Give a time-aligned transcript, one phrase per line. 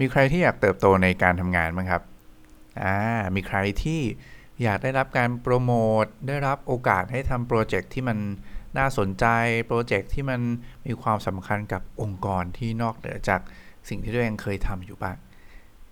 [0.00, 2.02] มีใครที่อยากเติบโตในการทำงานบ้างครับ
[2.82, 2.96] อ่า
[3.36, 4.00] มีใครที่
[4.62, 8.18] อยากได้รับการโปรโมทได้รับโอกาสให้ทำโปรเจกต์ที่มัน
[8.78, 9.26] น่าสนใจ
[9.66, 10.40] โปรเจกต์ที่มัน
[10.86, 13.40] มีความสำคัญกับองค์กรที่นอกเหนือจาก
[13.88, 15.16] สิ่งที่ตัวเองเคยทำอยู่บ้าง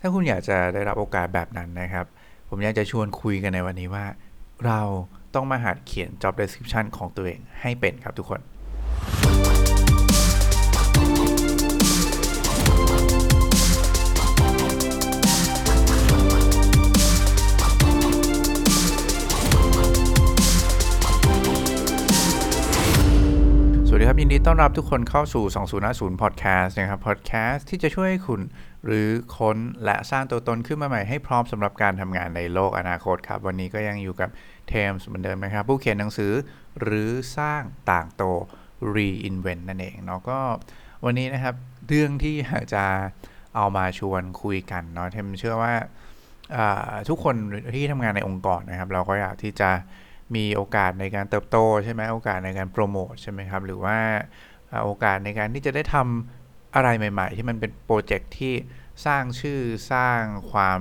[0.00, 2.06] ถ้าคุณอยากจะได้รับโอกาสแบบนั้นนะครับ
[2.48, 4.06] ผมอยากจะชวนคุยกันในวันนี้ว่า
[4.66, 4.80] เรา
[5.34, 8.40] ต้องมาหัดเขียน job description ของตัวเองให้เป็นครับทุกคน
[24.28, 25.44] นดีต้อนรับทุกคนเข้าสู่
[25.84, 28.40] 2050 Podcast นะครับ Podcast ที่จะช่วยให้คุณ
[28.84, 34.30] หรือค้นและสร้างตัวตนขึ้นมาใหม่ให้พร้อมสำหรับการทำงานในโลกอนาคตครับ วันนี้ก็ยังอยู่กับ
[34.68, 36.32] เทมส์เหมือนเดิมนะครับ ผู้เขียนหนังสือ
[36.80, 38.22] หรือสร้างต่างโต
[38.94, 40.38] reinvent นั่นเองเนาะก็
[41.04, 41.54] วันนี้นะครับ
[41.88, 42.84] เรื่องที่อยากจะ
[43.56, 45.74] เอามาชวนคุยกันเนาะเทมเชื่อว่า
[46.56, 47.34] อ่าทุกคน
[47.74, 49.70] ที่ทำงานในองค์กรนะครับ เราก็อยากที่จะ
[50.36, 53.98] มีโอกาสในการเติบโตใช่ไหมโอกาสในการโปรโมทใช่ไหมครับ หรือว่า
[54.84, 58.54] โอกาสในการที่จะได้ทำอะไรใหม่ ๆ ที่มันเป็นโปรเจกต์ที่
[59.06, 59.60] สร้างชื่อ
[59.92, 60.20] สร้าง
[60.50, 60.80] ความ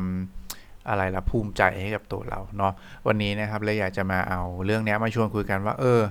[0.89, 2.73] อะไรละภูมิใจให้กับตัวเราเนาะ
[3.08, 6.02] วันนี้นะครับเลยอยากจะมาเอาเรื่องนี้มาชวนคุยกันว่า เออ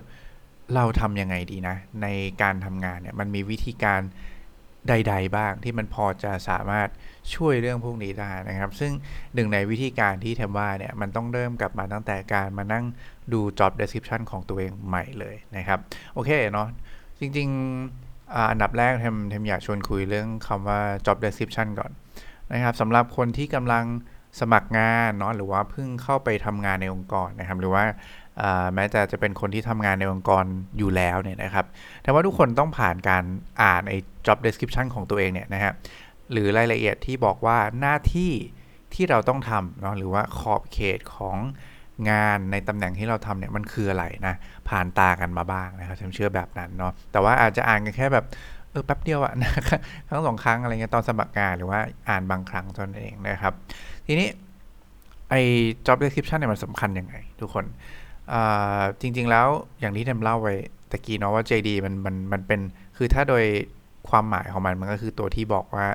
[0.74, 2.06] เราทำยังไงดีนะ ใน
[2.42, 4.00] การทำงานเนี่ยมันมีวิธีการ
[4.88, 6.88] ใด ๆ บ้างที่มันพอจะสามารถ
[7.34, 8.92] ช่วยเรื่องพวกนี้ได้นะครับ ซึ่ง
[9.34, 12.84] หนึ่งในวิธีการที่ทมว่าเนี่ยมันต้องเริ่มกลับมาตั้งแต่การมานั่ง
[13.32, 15.78] ดู job description ของตัวเองใหม่เลยนะครับ
[16.14, 16.68] โอเคเนาะ
[17.20, 21.90] จริงๆอันดับแรกเทมเทมอยากชวนคุยเรื่องคำว่า job description ก่อน
[22.52, 23.84] นะครับสำหรับคนที่กำลัง
[24.40, 27.82] สมัครงานเนาะหรือว่าเพิ่งเข้าไปทำงานในองค์กรนะครับ หรือว่า
[28.74, 30.44] แม้แต่จะเป็นคนที่ทำงานในองค์กร
[30.78, 31.66] อยู่แล้วเนี่ยนะครับ
[32.02, 33.24] แต่ว่าทุกคนต้องผ่านการ
[33.62, 35.72] อ่านไอ้ job description ของตัวเองเนี่ยนะฮะ
[36.32, 38.32] หรือรายละเอียดที่บอกว่าหน้าที่
[38.94, 41.36] ที่เราต้องทำเนาะหรือว่าขอบเขตของ
[42.10, 44.34] งานในตำแหน่งที่เราทำเนี่ยมันคืออะไรนะ
[44.68, 48.24] ผ่านตากันมาบ้างนะครับผมเชื่อแบบนั้นเนาะแต่ว่าอาจจะอ่านกันแค่แบบ
[48.70, 49.50] เออแป๊บเดียวอะนะ
[50.08, 53.52] ครั้งสองครั้งอะไรเงี้ยตอนสมัครงานหรือว่าอ่านบางครั้งเท่านั้นเองนะครับ
[54.06, 54.28] ทีนี้
[55.30, 55.40] ไอ้
[55.86, 57.64] job description เนี่ยมันสำคัญยังไง ทุกคน
[59.00, 59.48] จริง ๆ แล้ว
[59.80, 60.54] อย่างที่เทมเล่าไว้
[60.90, 62.60] ตะกี้เนาะว่า JD มันมันมันเป็น
[62.96, 63.44] คือถ้าโดย
[64.08, 65.86] ความหมายของมันมันก็คือตัวที่บอกว่า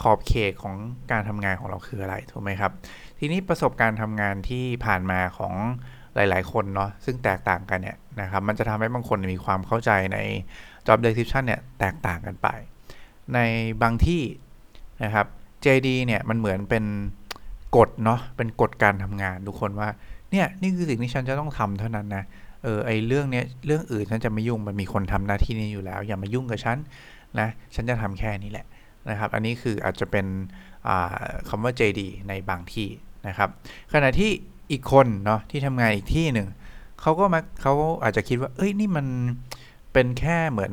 [0.00, 0.74] ขอบเขตของ
[1.10, 2.72] การทำงานของเราคืออะไรถูกไหมครับ
[3.18, 5.54] ทีนี้ประสบการณ์ทำงานที่ผ่านมาของ
[6.14, 10.18] หลาย ๆ คนเนาะซึ่งแตกต่างกันเนี่ยนะครับมันจะทำให้บางคนมีความเข้าใจใน
[10.86, 12.48] job description เนี่ยแตกต่างกันไป
[13.34, 13.38] ใน
[13.82, 14.22] บางที่
[15.04, 15.26] นะครับ
[15.64, 16.84] JD เนี่ยมันเหมือนเป็น
[17.76, 19.88] กฎเนาะเป็นกฎการทำงานทุกคนว่า
[20.34, 22.24] เนี่ยนี่คือสิ่งที่ฉันจะต้องทำเท่านั้นนะ
[22.62, 26.78] เออไอเรื่องเนี้ยเรื่องอื่นฉันจะไม่ยุ่งมันมีคนทำหน้าที่นี้อยู่แล้ว อย่ามายุ่งกับฉัน
[27.40, 28.66] นะฉันจะทำแค่นี้แหละ
[29.10, 30.26] นะครับ อันนี้คืออาจจะเป็น
[31.48, 32.88] คำว่า JD ในบางที่
[33.28, 33.48] นะครับ
[33.92, 34.30] ขณะที่
[34.72, 36.48] อีกคนเนาะที่ทำงานอีกที่หนึ่ง
[37.00, 39.06] เขาก็มักเขาอาจจะคิดว่า เอ้ยนี่มัน
[39.92, 40.72] เป็นแค่เหมือน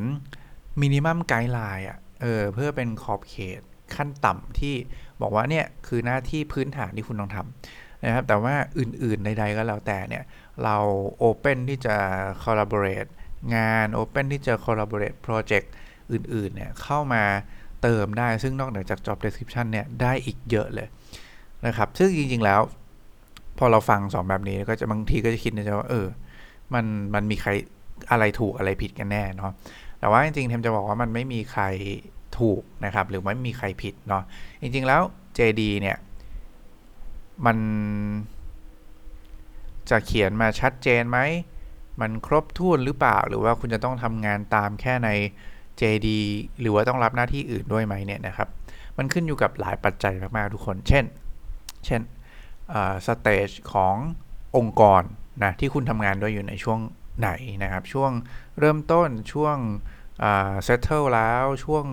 [0.82, 3.60] มินิมัมไกด์ไลน์อะเออเพื่อเป็นขอบเขต
[3.96, 4.74] ขั้นต่ำที่
[5.22, 10.24] บอกว่าเนี่ยคือหน้าที่พื้นฐานที่คุณต้องทำ นะครับ แต่ว่าอื่นๆใดๆก็แล้วแต่เนี่ย
[10.64, 10.78] เรา
[11.18, 11.96] โอเ n นที่จะ
[12.44, 13.10] collaborate
[13.56, 15.68] งาน Open ที่จะ collaborate project
[16.12, 17.24] อื่นๆ เนี่ย เข้ามา
[17.82, 20.88] เติมได้ ซึ่งนอกเหนือจาก job description เนี่ย ได้อีกเยอะเลย
[21.66, 22.62] นะครับ ซึ่งจริงๆ แล้ว
[23.58, 26.08] พอเราฟังสองแบบนี้ก็จะบางทีก็จะคิดนะว่าเออ
[26.74, 27.50] มันมันมีใคร
[28.12, 29.52] อะไรถูกอะไรผิดกันแน่เนาะ
[30.00, 31.64] แต่ว่าจริงๆเทมจะบอกว่ามันไม่มีใคร
[32.40, 34.24] ถูกนะครับ หรือไม่มีใครผิดเนาะ
[34.62, 35.02] จริงๆแล้ว
[35.38, 35.98] JD เนี่ย
[37.46, 37.58] มัน
[39.90, 41.20] จะเขียนมาชัดเจนไหม
[42.02, 45.10] มันครบถ้วนหรือเปล่า หรือว่าคุณจะต้องทำงานตามแค่ใน
[45.82, 46.08] JD
[46.60, 48.48] หรือว่าต้องรับหน้าที่อื่นด้วยไหมเนี่ยนะครับ
[48.98, 51.06] มันขึ้นอยู่กับหลายปัจจัยมาก ๆ ทุกคน เช่น
[51.86, 52.02] เช่น
[53.08, 53.96] สเตจของ
[54.58, 55.02] องค์กร
[55.44, 56.80] นะที่คุณทำงานด้วยอยู่ในช่วง
[57.20, 57.30] ไหน
[57.64, 58.12] นะครับ ช่วง
[58.60, 59.58] เริ่มต้นช่วง
[60.64, 61.86] เซตเทิลแล้วช่วง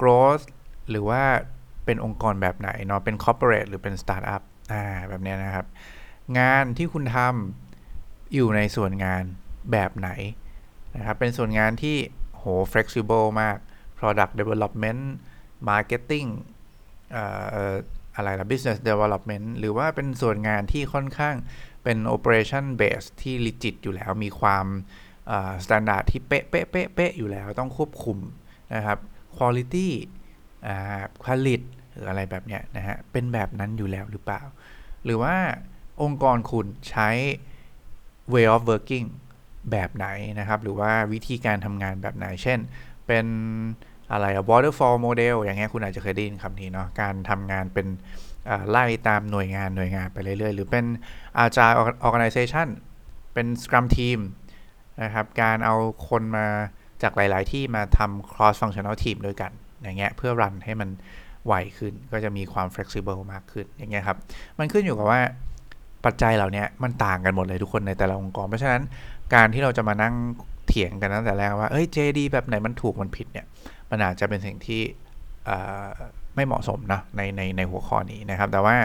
[0.00, 0.44] growth
[0.90, 1.22] หรือว่า
[1.84, 5.66] เป็นองค์กรแบบไหนเนาะเป็น corporate หรือเป็น startup อ่าแบบนี้นะครับ
[6.38, 9.22] งานที่คุณทำอยู่ในส่วนงาน
[9.72, 10.10] แบบไหน
[10.96, 11.96] นะครับ เป็นส่วนงานที่
[12.36, 13.56] โห flexible มาก
[13.98, 15.02] product development
[15.68, 16.28] marketing
[18.14, 21.34] อะไรล่ะ business development หรือว่าเป็นส่วนงานที่ค่อนข้าง
[21.84, 24.66] เป็น operation base ที่ rigid อยู่แล้ว มีความ
[25.64, 28.18] standard ที่เป๊ะเป๊ะเป๊ะเป๊ะอยู่แล้ว ต้องควบคุม
[28.74, 28.98] นะครับ
[29.36, 29.88] quality
[31.26, 31.60] ผลิต
[31.92, 34.42] หรืออะไรแบบเนี้ยนะฮะเป็นแบบนั้นอยู่แล้วหรือเปล่า
[35.04, 35.34] หรือว่า
[36.02, 37.08] องค์กรคุณใช้
[38.32, 39.06] way of working
[39.70, 40.06] แบบไหน
[40.38, 42.58] นะครับ หรือว่าวิธีการทำงานแบบไหน เช่น
[43.06, 43.26] เป็น
[44.12, 47.86] อะไร waterfall model อย่างเงี้ยคุณอาจจะเคยได้ยินคำนี้เนาะการทำงานเป็น
[48.70, 50.84] ไล่ตามหน่วยงานหน่วยงานไปเรื่อยๆ หรือเป็น
[51.44, 51.76] agile
[52.08, 52.68] organization
[53.34, 54.18] เป็น scrum team
[55.02, 55.76] นะครับ การเอา
[56.08, 56.46] คนมา
[57.02, 59.52] จากหลาย ๆ ที่มาทำ cross functional team ด้วยกัน
[59.82, 60.88] อย่างเงี้ยเพื่อรันให้มัน
[61.46, 64.16] ไวขึ้น ก็จะมีความ flexible มากขึ้นอย่างเงี้ยครับ
[64.58, 65.20] มันขึ้นอยู่กับว่า
[66.04, 68.82] ปัจจัยเหล่านี้มันต่างกันหมดเลยทุกคนในแต่ละองค์กร เพราะฉะนั้น
[69.34, 70.14] การที่เราจะมานั่ง
[70.66, 73.46] เถียงกันตั้งแต่แรกว่าเอ้ย JD แบบไหนมันถูกมันผิดเนี่ย
[73.90, 74.82] มันอาจจะเป็นสิ่งที่
[76.34, 78.76] ไม่เหมาะสมนะในในในหัวข้อนี้นะครับ แต่ว่า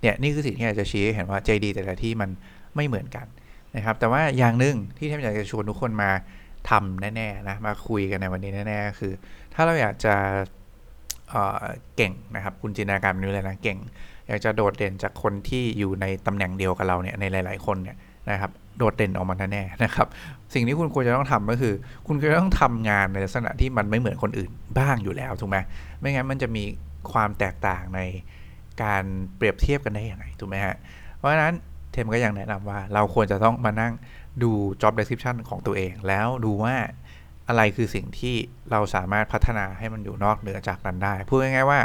[0.00, 2.30] เนี่ยนี่คือสิ่งที่อยากจะชี้ให้เห็นว่า JD แต่ละที่มัน
[2.76, 3.26] ไม่เหมือนกัน
[3.76, 6.10] นะครับ แต่ว่าอย่างหนึ่งที่เทมอยากจะชวนทุกคนมา
[6.70, 9.12] ทำแน่ๆนะมาคุยกันในวันนี้แน่ๆคือ
[9.54, 10.14] ถ้าเราอยากจะ
[11.96, 13.78] เก่งนะครับ คุณจินตนาการมันนี้เลยนะเก่ง
[14.28, 17.96] อยากจะโดดเด่นจากคนที่อยู่ในตำแหน่งเดียวกับเราเนี่ยในหลาย ๆ คนเนี่ย
[18.30, 20.06] นะครับโดดเด่นออกมาแน่ๆนะครับ
[20.54, 21.74] สิ่งที่คุณควรจะต้องทำก็คือ
[22.06, 25.58] คุณควรจะต้องทำงานในลักษณะที่มันไม่เหมือนคนอื่นบ้างอยู่แล้วถูกไหม
[26.00, 26.64] ไม่งั้นมันจะมี
[27.12, 28.00] ความแตกต่างใน
[28.82, 29.02] การ
[29.36, 30.76] เปรียบเทียบกันได้อย่างไรถูกไหมฮะ
[31.16, 31.54] เพราะฉะนั้น
[31.92, 33.92] เทมก็ยังแนะนำว่าเราควรจะต้องมานั่ง
[34.42, 34.50] ดู
[34.80, 36.74] job description ของตัวเอง แล้วดูว่า
[37.48, 38.34] อะไรคือสิ่งที่
[38.70, 41.80] เราสามารถพัฒนาให้มันอยู่นอกเหนือจากนั้นได้ พูดง่ายๆว่า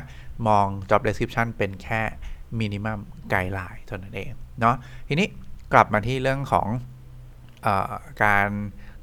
[0.48, 2.02] มอง job description เป็นแค่
[2.60, 3.00] minimum
[3.34, 4.76] guideline เท่านั้นเองเนาะ
[5.08, 5.28] ทีนี้
[5.74, 6.68] กลับมาที่เรื่องของ
[7.66, 7.68] อ
[8.24, 8.48] การ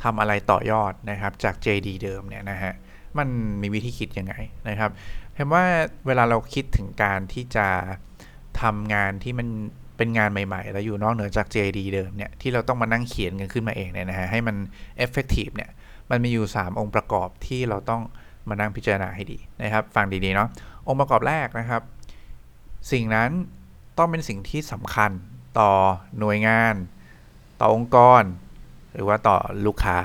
[0.02, 2.72] ทำอะไรต่อยอดนะครับจาก JD เดิมเนี่ยนะฮะ
[3.18, 3.28] มัน
[3.62, 4.34] มีวิธีคิดยังไง
[4.68, 4.90] นะครับ
[5.34, 5.64] เห็นว่า
[6.06, 7.66] เวลาเราคิดถึงการที่จะ
[8.62, 9.48] ทำงานที่มัน
[9.96, 14.56] เป็นงานใหม่ ๆ แล้วอยู่นอกเหนือจาก JD เดิมเนี่ยที่เราต้องมานั่งเขียนกันขึ้นมาเองเนี่ยนะฮะให้มัน
[15.04, 15.70] effective เนี่ย
[16.10, 18.02] มันมีอยู่ 3 องค์ประกอบที่เราต้อง
[18.48, 20.48] มานั่งพิจารณาให้ดีนะครับ ฟังดีๆเนาะ
[20.88, 21.82] องค์ประกอบแรกนะครับ
[22.92, 23.30] สิ่งนั้น
[23.98, 25.10] ต้องเป็นสิ่งที่สำคัญ
[25.58, 25.72] ต่อ
[26.18, 26.74] หน่วยงาน
[27.60, 28.22] ต่อองค์กร
[28.94, 29.36] หรือว่าต่อ
[29.66, 29.96] ลูกค้า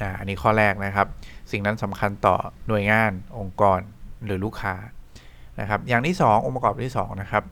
[0.00, 1.06] อ่าอันนี้ข้อแรกนะครับ
[1.50, 2.36] สิ่งนั้นสำคัญต่อ
[2.68, 3.80] หน่วยงานองค์กร
[4.24, 4.74] หรือลูกค้า
[5.60, 7.44] นะครับ อย่างที่ 2 องค์ประกอบที่2นะครับ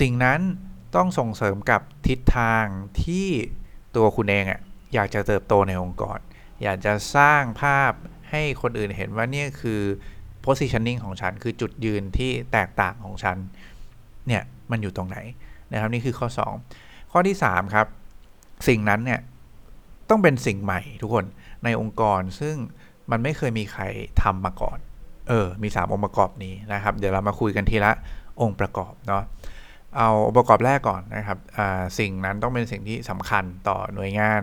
[0.00, 0.40] สิ่งนั้น
[0.96, 2.64] ต้องส่งเสริมกับทิศทาง
[3.02, 3.28] ที่
[3.96, 4.60] ตัวคุณเองอะ
[4.94, 6.18] อยากจะเติบโตในองค์กร
[6.62, 7.92] อยากจะสร้างภาพ
[8.30, 9.80] ให้คนอื่นเห็นว่านี่คือ
[10.44, 13.36] positioning ของฉัน คือจุดยืนที่แตกต่างของฉัน
[14.26, 15.18] เนี่ย มันอยู่ตรงไหน
[15.72, 16.28] นะครับนี่คือข้อ
[16.70, 17.86] 2 ข้อที่ 3 ครับ
[18.68, 19.20] สิ่งนั้นเนี่ย
[20.10, 21.24] ต้องเป็นสิ่งใหม่ทุกคน
[21.64, 22.56] ในองค์กรซึ่ง
[23.10, 23.82] มันไม่เคยมีใคร
[24.22, 24.78] ทำมาก่อน
[25.28, 27.92] เออ มี 3 องค์ประกอบนี้นะครับ เดี๋ยวเรามาคุยกันทีละ
[28.40, 29.22] องค์ประกอบเนาะ
[29.96, 31.38] เอาองค์ประกอบแรกก่อนนะครับ
[31.98, 34.42] สิ่งนั้นต้องเป็นสิ่งที่สำคัญต่อหน่วยงาน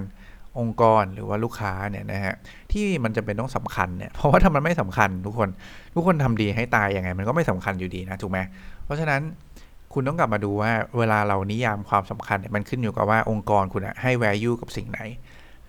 [0.59, 2.35] องค์กรหรือว่าลูกค้าเนี่ยนะฮะ
[2.71, 5.49] ที่มันจะเป็นต้องสำคัญเนี่ยเพราะว่าถ้ามันไม่สำคัญทุกคน
[5.95, 8.39] ทุกคนทำดีให้ตายยังไง มันก็ไม่สำคัญอยู่ดีนะถูกไหม
[8.85, 9.21] เพราะฉะนั้น
[9.93, 14.99] คุณต้องกลับมาดูว่าเวลาเรานิยามความสำคัญเนี่ยมันขึ้นอยู่กับว่าองค์กรคุณให้ value กับสิ่งไหน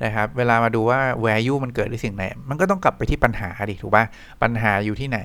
[0.04, 4.04] นะครับเวลามาดูว่า value มันเกิดที่สิ่งไหน มันก็ต้องกลับไปที่ปัญหาดิถูกป่ะ
[4.42, 5.18] ปัญหาอยู่ที่ไหน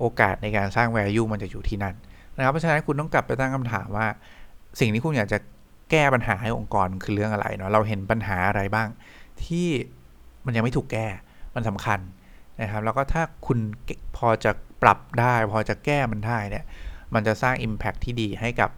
[0.00, 1.94] โอกาสในการสร้าง value มันจะอยู่ที่นั่น
[2.36, 4.06] นะครับเพราะฉะนั้นคุณต้องกลับไปตั้งคำถามว่า
[4.80, 5.38] สิ่งที่คุณอยากจะ
[5.94, 8.88] แก้ปัญหาให้องค์กรคือเรื่องอะไรเนาะเราเห็นปัญหาอะไรบ้าง
[9.44, 9.68] ที่
[10.44, 11.06] มันยังไม่ถูกแก้
[11.54, 12.00] มันสำคัญ
[12.60, 13.58] นะครับ แล้วก็ถ้าคุณ
[14.16, 14.50] พอจะ
[14.82, 16.64] ปรับได้ พอจะแก้มันได้เนี่ย
[17.14, 18.70] มันจะสร้าง Impact ที่ดีให้กับ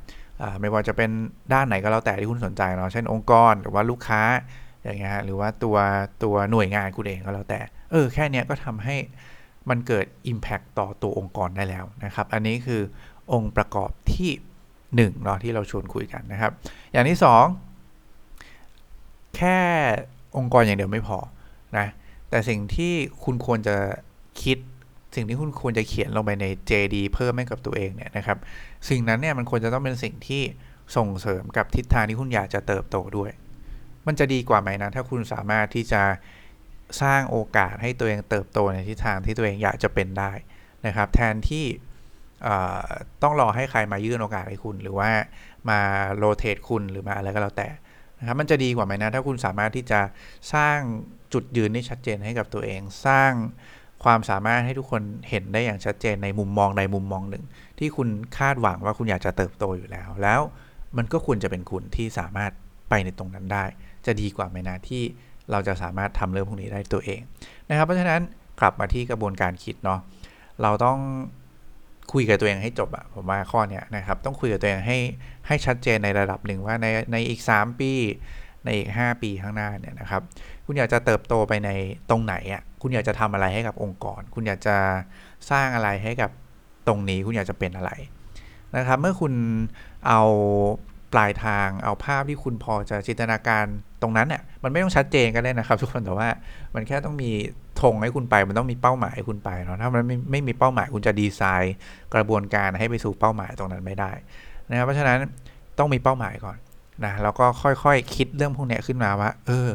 [0.60, 1.10] ไม่ว่าจะเป็น
[1.52, 4.22] ด้านไหนก็แล้วแต่ที่คุณสนใจเนาะเช่นองค์กรหรือว่าลูกค้า
[4.82, 5.76] อย่างเงี้ยหรือว่าตัว
[6.22, 7.60] ตัวหน่วยงานคุณเองก็แล้วแต่
[7.90, 8.96] เออแค่นี้ก็ทำให้
[9.68, 12.82] มันเกิด Impact ต่อตัวองค์กรได้แล้วนะครับ อันนี้คือ
[13.32, 14.30] องค์ประกอบที่
[14.94, 16.52] 1เนาะที่เราชวนคุยกันนะครับ
[16.92, 17.18] อย่างที่
[18.02, 19.58] 2 แค่
[20.36, 21.18] องค์กรอย่างเดียวไม่พอ
[21.78, 21.86] นะ
[22.30, 22.92] แต่สิ่งที่
[23.24, 23.76] คุณควรจะ
[24.42, 24.58] คิด
[25.14, 28.38] สิ่งที่คุณควรจะเขียนลงไปใน JD เพิ่มให้กับตัวเองเนี่ยนะครับ
[28.88, 30.42] สิ่งนั้นเนี่ยมันควรจะต้องเป็นสิ่งที่
[30.96, 33.30] ส่งเสริมกับทิศทางที่คุณอยากจะเติบโตด้วย
[34.06, 36.02] มันจะดีกว่าไหมนะ ถ้าคุณสามารถที่จะ
[37.02, 40.32] สร้างโอกาสให้ตัวเองเติบโตในทิศทางที่ตัวเองอยากจะเป็นได้
[40.86, 41.64] นะครับ แทนที่
[43.22, 45.10] ต้องรอให้ใครมายื่นโอกาสให้คุณหรือว่า
[45.70, 45.80] มา
[46.16, 47.68] โรเตทคุณหรือมาอะไรก็แล้วแต่
[48.18, 50.00] นะครับมันจะดีกว่าไหมนะถ้าคุณสามารถที่จะ
[50.54, 50.78] สร้าง
[51.32, 53.32] จุดยืนที่ชัดเจนให้กับตัวเอง สร้าง
[54.04, 57.44] ความสามารถให้ทุกคนเห็นได้อย่างชัดเจนในมุมมองใดมุมมองหนึ่ง
[57.78, 60.40] ที่คุณคาดหวังว่าคุณอยากจะเติบโตอยู่แล้ว แล้ว
[60.96, 62.52] มันก็ควรจะเป็นคุณที่สามารถ
[62.88, 63.64] ไปในตรงนั้นได้
[64.06, 65.02] จะดีกว่าไหมนะที่
[65.50, 67.20] เราจะสามารถทำเรื่องพวกนี้ได้ตัวเอง
[67.68, 68.20] นะครับ เพราะฉะนั้น
[68.60, 70.00] กลับมาที่กระบวนการคิดเนาะ
[70.62, 70.98] เราต้อง
[72.12, 74.98] คุยกับตัวเองให้จบอะผมว่าข้อเนี้ยนะครับต้องคุยกับตัวเองให้
[75.46, 77.92] ให้ชัดเจนในระดับหนึ่งว่าในในอีก 3 ปี
[78.64, 80.22] ในอีก 5 ปีข้างหน้าเนี่ยนะครับ
[80.64, 81.70] คุณอยากจะเติบโตไปใน
[82.10, 84.76] ตรงไหนอะคุณอยากจะทำอะไรให้กับองค์กร คุณอยากจะ
[85.50, 86.30] สร้างอะไรให้กับ
[86.86, 87.90] ตรงนี้ คุณอยากจะเป็นอะไร
[88.76, 89.32] นะครับ เมื่อคุณ
[90.06, 90.20] เอา
[91.12, 93.64] ปลายทางเอาภาพที่คุณพอจะจินตนาการ
[94.02, 96.28] ตรงนั้นเนี่ยมันไม่ต้องชัดเจนก็ได้นะครับ ทุกคนแต่ว่า
[96.74, 97.30] มันแค่ต้องมี
[97.82, 101.74] ธงให้คุณไปมันต้องมีเป้าหมายให้คุณไปเนาะถ้ามันไม่ไม่มีเป้าหมายคุณจะดีไซน์
[102.14, 104.12] กระบวนการให้ไปสู่เป้าหมายตรงนั้นไม่ได้
[104.70, 105.18] นะครับเพราะฉะนั้น
[105.78, 106.56] ต้องมีเป้าหมายก่อน
[107.04, 109.70] นะแล้วก็ค่อยๆคคิดเรื่องพวกนี้ขึ้นมาว่า เออ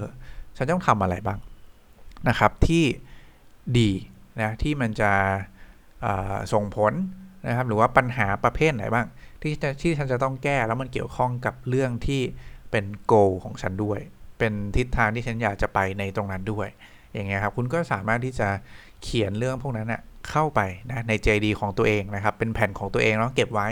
[0.57, 1.39] ฉันต้องทำอะไรบ้าง
[2.29, 2.83] นะครับที่
[3.79, 3.91] ดี
[4.41, 5.11] นะที่มันจะ
[6.53, 6.93] ส่งผล
[7.47, 9.07] นะครับหรือว่าปัญหาประเภทไหนบ้าง
[9.41, 12.21] ที่ที่ฉันจะต้องแก้แล้วมันเกี่ยวข้องกับเรื่องที่
[12.71, 13.99] เป็นโกของฉันด้วย
[14.39, 16.67] เป็นทิศทางที่ฉันอยากจะไปในตรงนั้นด้วย
[17.13, 18.49] อย่างเงี้ยครับคุณก็สามารถที่จะ
[19.03, 23.67] เขียนเรื่องพวกนั้นนะเข้าไปนะใน JD ของตัวเองนะครับ เป็นแผ่นของตัวเองแล้วเก็บไว้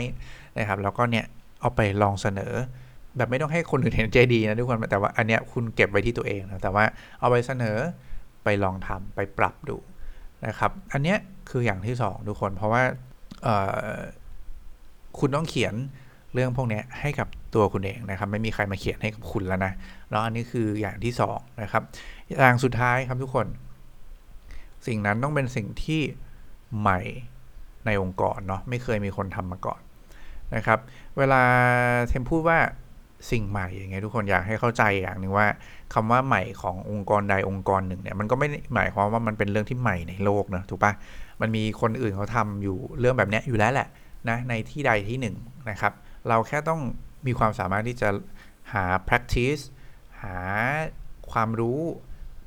[0.58, 1.24] นะครับ แล้วก็เนี่ย
[1.60, 2.52] เอาไปลองเสนอ
[3.16, 6.84] แบบไม่ต้องให้คนอื่นเห็น JD นะทุกคนแต่ว่าอันเนี้ยคุณเก็บไว้ที่ตัวเองนะแต่ว่า
[7.20, 7.76] เอาไปเสนอ
[8.44, 9.76] ไปลองทำไปปรับดู
[10.46, 11.18] นะครับ อันเนี้ย
[11.50, 12.82] คืออย่างที่ 2 ทุกคนเพราะว่า
[15.18, 15.74] คุณต้องเขียน
[16.34, 19.72] เรื่องพวกนี้ให้กับตัวคุณเองนะครับ ไม่มีใครมาเขียนให้กับคุณแล้วนะ
[20.10, 21.82] แล้วอันนี้คืออย่างที่2นะครับ
[22.40, 23.46] อย่างสุดท้ายครับทุกคน
[24.86, 26.00] สิ่งนั้นต้องเป็นสิ่งที่
[26.80, 27.00] ใหม่
[27.86, 29.80] ในองค์กรเนาะไม่เคยมีคนทำมาก่อน
[30.56, 30.78] นะครับ
[31.18, 31.42] เวลา
[32.08, 32.58] เทมพูดว่า
[33.30, 35.46] สิ่งใหม่อย่างเงี้ยทุกคนอยากให้เข้าใจอย่างหนึ่งว่า
[35.94, 40.92] คำว่าใหม่ขององค์กรใดองค์กรหนึ่งเนี่ยมันก็ไม่หมายความว่ามันเป็นเรื่องที่ใหม่ในโลกนะถูกปะ
[41.40, 43.88] มันมีคนอื่นเขาทำอยู่เรื่องแบบนี้อยู่แล้วแหละ
[44.28, 45.36] นะในที่ใดที่หนึ่ง
[45.70, 45.92] นะครับ
[46.28, 46.80] เราแค่ต้อง
[47.26, 48.08] มีความสามารถที่จะ
[48.72, 49.62] หา practice
[50.22, 50.36] หา
[51.32, 51.80] ความรู้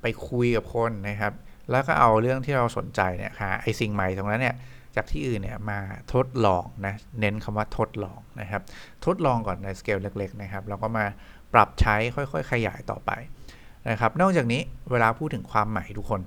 [0.02, 1.34] ไปคุยกับคนนะครับ
[1.72, 4.56] แล้วก็เอาเรื่องที่เราสนใจเนี่ยหาไอสิ่งใหม่ตรงนั้นเนี่ย
[4.96, 5.80] จากที่อื่นเนี่ยมา
[6.14, 8.62] ทดลองนะเน้นคำว่าทดลองนะครับ
[9.06, 11.06] ทดลองก่อนในสเกลเล็กๆนะครับแล้วก็มา
[11.54, 13.12] ปรับใช้ค่อยๆ ขยายต่อไป
[13.90, 14.62] นะครับ นอกจากนี้
[14.92, 16.22] เวลาพูดถึงความใหม่ทุกคน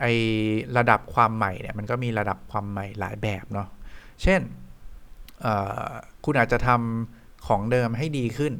[0.00, 0.06] ไอ
[0.76, 3.68] ระดับความใหม่เนี่ยมันก็มีระดับความใหม่หลายแบบเนาะ
[4.22, 4.40] เช่น
[6.24, 8.52] คุณอาจจะทำของเดิมให้ดีขึ้น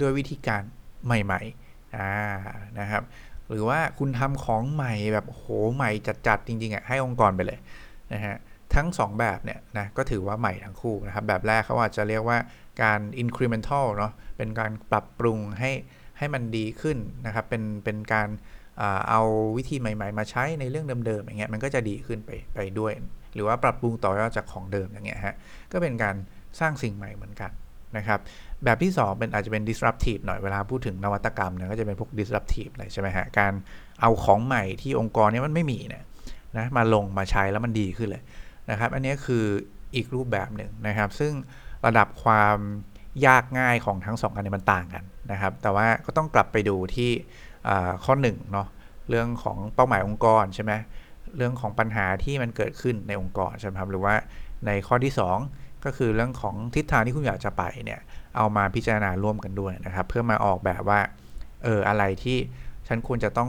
[0.00, 0.62] ด้วยวิธีการ
[1.06, 3.02] ใหม่ๆนะครับ
[3.48, 5.44] หรือว่าคุณทำของใหม่แบบโห
[5.74, 5.90] ใหม่
[6.26, 7.58] จัดๆจริงๆอะให้องค์กรไปเลย
[8.12, 8.36] นะฮะ
[8.74, 12.38] ทั้ง 2 แบบเนี่ยนะก็ถือว่าใหม่ทั้งคู่นะครับ แบบแรกเขาอาจจะเรียกว่า
[12.82, 15.70] การ incremental เนาะเป็นการปรับปรุงให้
[16.18, 18.28] ให้มันดีขึ้นนะครับ เป็นเป็นการ
[19.08, 19.20] เอา
[19.56, 22.92] วิธีใหม่ ๆ มาใช้ในเรื่องเดิมๆอย่างเงี้ยมันก็จะดีขึ้นไปไปด้วย
[23.34, 25.34] หรือว่าปรับปรุงต่อยอดจากของเดิมอย่างเงี้ยฮะ
[25.72, 26.16] ก็เป็นการ
[26.60, 27.50] สร้างสิ่งใหม่เหมือนกัน
[27.96, 28.20] นะครับ
[28.64, 33.52] แบบที่ 2 เป็นอาจจะเป็น disruptive หน่อยเวลาพูดถึงนวัตกรรมเนี่ยก็จะเป็นพวก disruptive เลยใช่ไหมฮะ การ
[34.00, 36.04] เอาของใหม่ที่องค์กรนี้มันไม่มีเนี่ย
[36.58, 38.22] นะมาลงมาใช้แล้วมันดีขึ้นเลย
[38.70, 39.44] นะครับ อันนี้คือ
[39.94, 41.32] อีกรูปแบบหนึ่งนะครับ ซึ่ง
[41.86, 42.58] ระดับความ
[43.26, 47.10] ยากง่ายของทั้ง 2 อันนี้มันต่างกันนะครับ แต่ว่าก็ต้องกลับไปดูที่
[48.04, 48.68] ข้อ1เนาะ
[49.08, 50.72] เรื่องของเป้าหมายองค์กรใช่ไหม
[51.36, 54.14] เรื่องของปัญหาที่มันเกิดขึ้นในองค์กรใช่ไหมครับหรือว่า
[54.66, 58.00] ในข้อที่ 2 ก็คือเรื่องของทิศทางที่คุณอยากจะไปเนี่ย
[58.36, 61.00] เอามาพิจารณาร่วมกันด้วยนะครับ เพื่อมาออกแบบว่า
[61.64, 62.38] เอออะไรที่
[62.88, 63.48] ฉันควรจะต้อง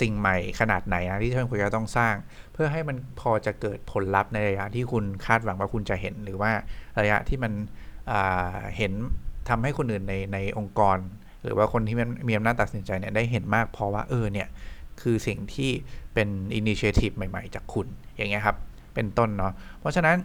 [0.00, 2.14] สิ่งใหม่ขนาดไหนนะที่ฉันควรจะต้องสร้าง
[2.52, 6.52] เพื่อให้มันพอจะเกิดผลลัพธ์ในระยะที่คุณคาดหวังว่าคุณจะเห็นหรือว่า
[7.02, 7.52] ระยะที่มัน
[8.76, 8.92] เห็น
[9.48, 10.98] ทำให้คนอื่นในในองค์กร
[11.42, 11.96] หรือว่าคนที่
[12.28, 14.48] มีอำนาจตัดสินใจเนี่ยได้เห็นมากพอว่าเออเนี่ย
[15.00, 15.70] คือสิ่งที่
[16.14, 17.86] เป็น initiative ใหม่ ๆ จากคุณ
[18.16, 18.56] อย่างเงี้ยครับ
[18.94, 20.16] เป็นต้นเนาะเพราะฉะนั้น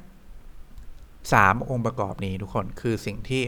[1.21, 3.43] 3 องค์ประกอบนี้ทุกคนคือสิ่งที่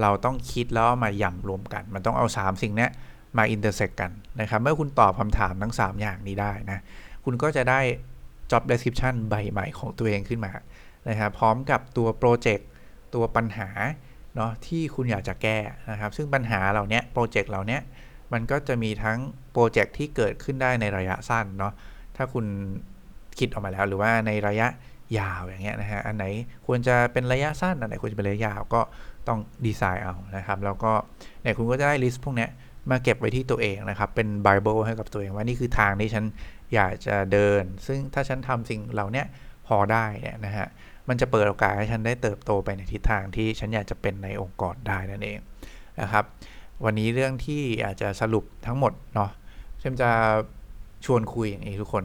[0.00, 2.88] เราต้องคิดแล้วมายำรวมกัน มันต้องเอา 3 สิ่งนี้
[3.38, 4.10] มา intersect กัน
[4.40, 6.78] นะครับ เมื่อคุณตอบคำถามทั้ง 3 อย่างนี้ได้นะ
[7.24, 7.80] คุณก็จะได้
[8.50, 10.52] job description ใบใหม่ของตัวเองขึ้นมา
[11.08, 12.68] นะครับพร้อมกับตัว project
[13.14, 13.68] ตัวปัญหา
[14.34, 15.58] เนาะที่คุณอยากจะแก้
[15.90, 17.78] นะครับ ซึ่งปัญหาเหล่านี้ project เหล่านี้
[18.32, 19.18] มันก็จะมีทั้ง
[19.52, 21.72] project ที่เกิดขึ้นได้ในระยะสั้นเนาะ
[22.16, 22.46] ถ้าคุณ
[23.38, 24.68] คิดออกมาแล้วหรือว่าในระยะ
[25.18, 26.24] ยาวอย่างเงี้ยนะฮะ อันไหน
[26.66, 28.80] ควรจะเป็นระยะสั้น อันไหนควรจะเป็นระยะยาวก็
[29.28, 30.92] ต้องดีไซน์เอานะครับ แล้วก็
[31.42, 32.50] เนี่ยคุณก็จะได้ list พวกเนี้ย
[32.90, 36.24] มาเก็บไว้ที่ตัวเองนะครับ เป็นไบเบิลให้กับตัวเองว่านี่คือทางที่ฉัน
[36.74, 39.24] อยากจะเดิน ซึ่งถ้าฉันทำสิ่งเหล่านี้
[39.66, 40.66] พอได้เนี่ยนะฮะ
[41.08, 45.38] มันจะเปิดโอกาสให้ฉันได้เติบโตไปในทิศทางที่ฉันอยากจะเป็นในองค์กรได้นั่นเอง
[46.00, 46.24] นะครับ
[46.84, 49.30] วันนี้เรื่องที่อาจจะสรุปทั้งหมดเนาะ
[49.82, 50.10] ฉันจะ
[51.04, 52.04] ชวนคุยอย่างนี้ทุกคน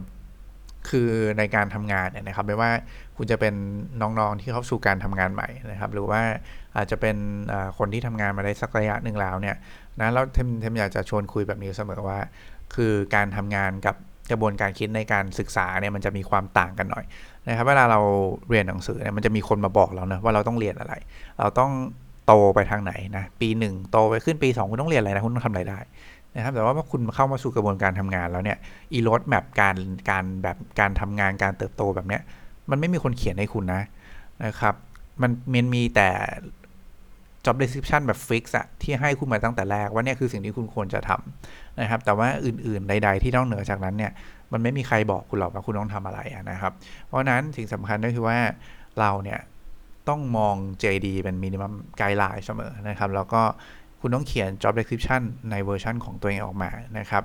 [0.88, 2.70] คือในการทำงานเนี่ยนะครับไม่ว่า
[3.16, 3.54] คุณจะเป็น
[4.00, 6.20] น้องๆที่เข้าสู่การทำงานใหม่นะครับ หรือว่า
[6.76, 7.16] อาจจะเป็น
[7.78, 9.56] คนที่ทำงานมาได้สักระยะหนึ่งแล้วเนี่ย
[10.00, 12.18] นะแล้วเทมเทมอยากจะชวนคุยแบบนี้เสมอว่า
[12.74, 13.96] คือการทำงานกับ
[14.30, 17.04] กระบวนการคิดในการศึกษาเนี่ยมันจะมีความต่างกันหน่อย
[17.48, 18.00] นะครับเวลาเรา
[18.50, 20.94] เรียนหนังสือเนี่ยมันจะมีคนมาบอกเรานะว่าเราต้องเรียนอะไร
[21.40, 21.72] เราต้อง
[22.26, 25.78] โตไปทางไหนนะปีหนึ่งโตไปขึ้นปี 2 คุณต้องเรียนอะไรนะคุณต้องทำอะไรได้
[26.36, 28.58] นะครับแต่ว่าพอคุณเข้ามาสู่กระบวนการทำงานแล้วเนี่ย
[28.92, 29.76] อีโรดแมปการ
[30.10, 32.22] การแบบการทำงานการเติบโตแบบเนี้ย
[32.70, 33.82] มันไม่มีคนเขียนให้คุณนะ
[34.44, 34.74] นะครับ
[35.22, 36.10] มันมันมีแต่
[37.44, 44.12] job description แบบ fix อะที่ให้คุณมาตั้งแต่แรกว่าเนี่ยคือสิ่งที่คุณควรจะทำนะครับ แต่ว่าอื่นๆใด ๆ ที่ต้องเหนือจากนั้นเนี่ย
[44.52, 46.72] มันไม่มีใครบอกคุณหรอกว่าคุณต้องทำอะไรนะครับ
[47.06, 48.38] เพราะนั้นสิ่งสำคัญก็คือว่า
[49.00, 49.40] เราเนี่ย
[50.08, 53.42] ต้องมอง JD เป็น minimum guideline เสมอนะครับ แล้วก็
[54.06, 57.22] คุณต้องเขียน job description ในเวอร์ชันของตัวเองออกมานะครับ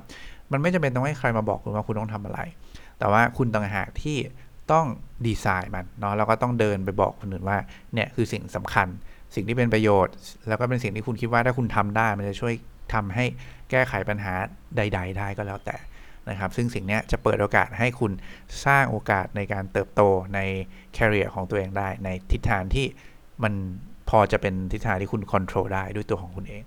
[0.51, 2.39] มันไม่จำเป็นต้องให้ใครมาบอกคุณว่าคุณต้องทำอะไร
[2.99, 4.17] แต่ว่าคุณต่างหากที่
[4.71, 4.85] ต้อง
[5.25, 7.57] ดีไซน์มันเนาะแล้วก็ต้องเดินไปบอกคนอื่นว่า
[7.93, 8.87] เนี่ยคือสิ่งสำคัญ
[9.35, 10.13] สิ่งที่เป็นประโยชน์
[10.47, 12.53] แล้วก็เป็นสิ่งที่คุณคิดว่าถ้าคุณทำได้ มันจะช่วย
[12.93, 13.25] ทำให้
[13.69, 14.33] แก้ไขปัญหา
[14.77, 15.77] ใด ๆ ได้ก็แล้วแต่
[16.29, 18.11] นะครับ ซึ่งสิ่งนี้จะเปิดโอกาสให้คุณ
[18.65, 20.01] สร้างโอกาสในการเติบโต
[20.35, 20.39] ใน
[20.93, 22.85] แคริเอร์ของตัวเองได้ ในทิศทางที่
[23.43, 23.53] มัน
[24.09, 26.63] พอจะเป็นทิศทางที่คุณควบคุมได้ด้วยตัวของคุณเอง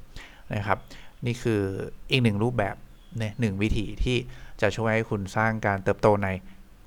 [0.54, 0.78] นะครับ
[1.26, 1.62] นี่คือ
[2.10, 2.76] อีกหนึ่งรูปแบบ
[3.18, 4.16] เนี่ยหนึ่งวิธีที่
[4.60, 6.28] จะช่วยให้คุณสร้างการเติบโตใน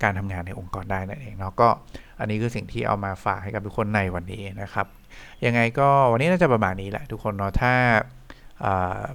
[0.02, 1.68] การทำงานในองค์กรได้นั่นเองเนาะก็
[2.20, 4.86] อันนี้คือสิ่งที่เอามาฝากให้กับทุกคนในวันนี้นะครับ
[5.44, 7.74] ยังไงก็วันนี้น่าจะประมาณนี้แหละทุกคนเนาะถ้า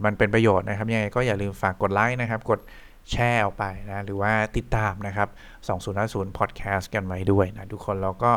[0.06, 2.60] มันเป็นประโยชน์นะครับยังไงก็อย่าลืมฝากกดไลค์นะครับกด
[3.12, 5.30] แชร์ออกไปนะหรือว่าติดตามนะครับ
[6.28, 8.32] 2050 podcast กันไว้ด้วยนะทุกคนแล้วก็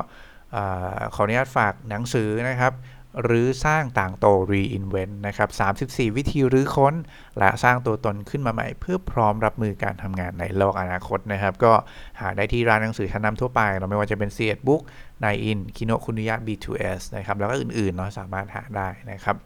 [1.14, 2.72] ขออนุญาตฝากหนังสือนะครับ
[3.22, 5.48] หรือสร้างต่างโต reinvent นะครับ
[5.90, 6.94] 34 วิธีรื้อค้น
[7.38, 11.72] และสร้างตัวตนขึ้นมาใหม่ เพื่อพร้อมรับมือการทำงานในโลกอนาคตนะครับ ก็
[12.20, 14.82] หาได้ที่ร้านหนังสือชั้นนำทั่วไปเราไม่ว่าจะเป็น c ียบุ๊ก
[15.20, 19.36] ไนอินคิโนคุนิยะ B2S นะครับ แล้วก็อื่นๆเนาะสามารถหาได้นะครับ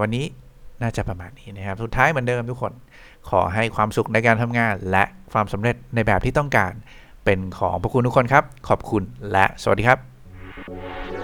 [0.00, 0.24] วันนี้
[0.82, 2.72] น่าจะประมาณนี้นะครับ สุดท้ายเหมือนเดิมทุกคน
[3.30, 6.72] ขอให้ความสุขในการทำงาน และความสำเร็จในแบบที่ต้องการ
[7.24, 11.19] เป็นของพวกคุณทุกคนครับ ขอบคุณและสวัสดีครับ